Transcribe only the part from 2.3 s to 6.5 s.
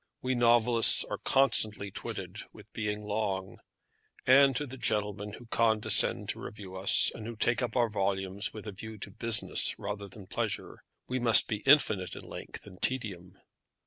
with being long; and to the gentlemen who condescend to